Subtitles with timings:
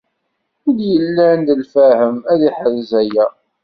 [0.61, 3.25] Win yellan d lfahem, ad iḥrez aya.